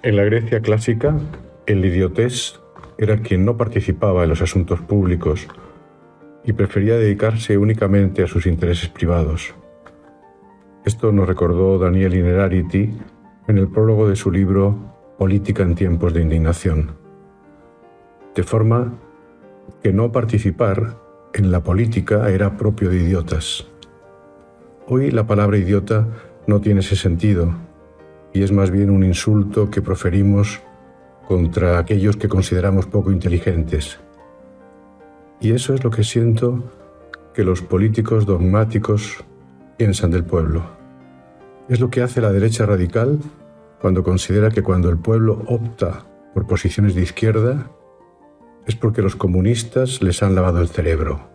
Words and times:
En 0.00 0.14
la 0.14 0.22
Grecia 0.22 0.60
clásica, 0.60 1.18
el 1.66 1.84
idiotés 1.84 2.60
era 2.98 3.18
quien 3.18 3.44
no 3.44 3.56
participaba 3.56 4.22
en 4.22 4.28
los 4.28 4.40
asuntos 4.40 4.80
públicos 4.80 5.48
y 6.44 6.52
prefería 6.52 6.94
dedicarse 6.94 7.58
únicamente 7.58 8.22
a 8.22 8.28
sus 8.28 8.46
intereses 8.46 8.88
privados. 8.90 9.56
Esto 10.84 11.10
nos 11.10 11.26
recordó 11.26 11.80
Daniel 11.80 12.14
Inerarity 12.14 12.92
en 13.48 13.58
el 13.58 13.66
prólogo 13.66 14.08
de 14.08 14.14
su 14.14 14.30
libro 14.30 14.76
Política 15.18 15.64
en 15.64 15.74
tiempos 15.74 16.14
de 16.14 16.22
indignación. 16.22 16.92
De 18.36 18.44
forma 18.44 18.94
que 19.82 19.92
no 19.92 20.12
participar 20.12 20.96
en 21.34 21.50
la 21.50 21.64
política 21.64 22.30
era 22.30 22.56
propio 22.56 22.88
de 22.88 22.98
idiotas. 22.98 23.66
Hoy 24.86 25.10
la 25.10 25.26
palabra 25.26 25.58
idiota 25.58 26.06
no 26.46 26.60
tiene 26.60 26.80
ese 26.80 26.94
sentido 26.94 27.67
y 28.38 28.44
es 28.44 28.52
más 28.52 28.70
bien 28.70 28.88
un 28.88 29.02
insulto 29.02 29.68
que 29.68 29.82
proferimos 29.82 30.60
contra 31.26 31.76
aquellos 31.76 32.16
que 32.16 32.28
consideramos 32.28 32.86
poco 32.86 33.10
inteligentes. 33.10 33.98
Y 35.40 35.50
eso 35.50 35.74
es 35.74 35.82
lo 35.82 35.90
que 35.90 36.04
siento 36.04 36.62
que 37.34 37.42
los 37.42 37.62
políticos 37.62 38.26
dogmáticos 38.26 39.24
piensan 39.76 40.12
del 40.12 40.22
pueblo. 40.22 40.62
Es 41.68 41.80
lo 41.80 41.90
que 41.90 42.00
hace 42.00 42.20
la 42.20 42.30
derecha 42.30 42.64
radical 42.64 43.18
cuando 43.80 44.04
considera 44.04 44.50
que 44.50 44.62
cuando 44.62 44.88
el 44.88 44.98
pueblo 44.98 45.42
opta 45.48 46.06
por 46.32 46.46
posiciones 46.46 46.94
de 46.94 47.02
izquierda 47.02 47.68
es 48.68 48.76
porque 48.76 49.02
los 49.02 49.16
comunistas 49.16 50.00
les 50.00 50.22
han 50.22 50.36
lavado 50.36 50.60
el 50.60 50.68
cerebro, 50.68 51.28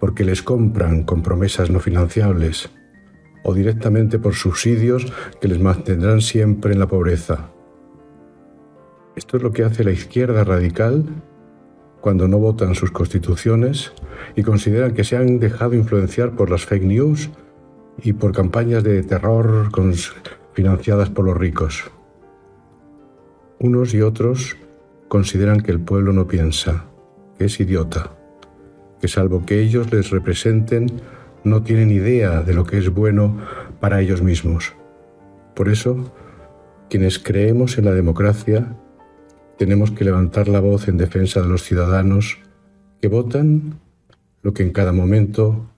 porque 0.00 0.24
les 0.24 0.42
compran 0.42 1.02
con 1.02 1.20
promesas 1.20 1.68
no 1.68 1.78
financiables 1.78 2.70
o 3.42 3.54
directamente 3.54 4.18
por 4.18 4.34
subsidios 4.34 5.12
que 5.40 5.48
les 5.48 5.60
mantendrán 5.60 6.20
siempre 6.20 6.72
en 6.72 6.78
la 6.78 6.86
pobreza. 6.86 7.50
Esto 9.16 9.36
es 9.36 9.42
lo 9.42 9.52
que 9.52 9.64
hace 9.64 9.84
la 9.84 9.90
izquierda 9.90 10.44
radical 10.44 11.04
cuando 12.00 12.28
no 12.28 12.38
votan 12.38 12.74
sus 12.74 12.90
constituciones 12.90 13.92
y 14.34 14.42
consideran 14.42 14.94
que 14.94 15.04
se 15.04 15.16
han 15.16 15.38
dejado 15.38 15.74
influenciar 15.74 16.32
por 16.32 16.50
las 16.50 16.64
fake 16.64 16.84
news 16.84 17.30
y 18.02 18.12
por 18.12 18.32
campañas 18.32 18.82
de 18.82 19.02
terror 19.02 19.70
financiadas 20.54 21.10
por 21.10 21.26
los 21.26 21.36
ricos. 21.36 21.90
Unos 23.58 23.94
y 23.94 24.00
otros 24.02 24.56
consideran 25.08 25.60
que 25.60 25.70
el 25.70 25.80
pueblo 25.80 26.12
no 26.12 26.26
piensa, 26.26 26.86
que 27.38 27.44
es 27.44 27.60
idiota, 27.60 28.10
que 29.00 29.08
salvo 29.08 29.44
que 29.46 29.60
ellos 29.60 29.92
les 29.92 30.10
representen, 30.10 30.86
no 31.44 31.62
tienen 31.62 31.90
idea 31.90 32.42
de 32.42 32.54
lo 32.54 32.64
que 32.64 32.78
es 32.78 32.92
bueno 32.92 33.38
para 33.80 34.00
ellos 34.00 34.22
mismos. 34.22 34.74
Por 35.54 35.68
eso, 35.68 36.12
quienes 36.88 37.18
creemos 37.18 37.78
en 37.78 37.86
la 37.86 37.92
democracia, 37.92 38.76
tenemos 39.58 39.90
que 39.90 40.04
levantar 40.04 40.48
la 40.48 40.60
voz 40.60 40.88
en 40.88 40.96
defensa 40.96 41.40
de 41.40 41.48
los 41.48 41.62
ciudadanos 41.62 42.38
que 43.00 43.08
votan 43.08 43.80
lo 44.42 44.54
que 44.54 44.62
en 44.62 44.72
cada 44.72 44.92
momento 44.92 45.70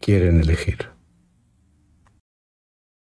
quieren 0.00 0.40
elegir. 0.40 0.99